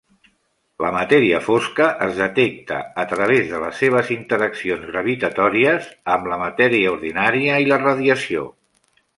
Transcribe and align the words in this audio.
La 0.83 0.89
matèria 0.93 1.41
fosca 1.47 1.89
es 2.05 2.15
detecta 2.21 2.79
a 3.03 3.05
través 3.13 3.45
de 3.53 3.61
les 3.65 3.77
seves 3.83 4.09
interaccions 4.17 4.89
gravitatòries 4.95 5.93
amb 6.17 6.33
la 6.33 6.43
matèria 6.49 6.95
ordinària 6.99 7.63
i 7.67 7.73
la 7.75 7.83
radiació. 7.87 8.49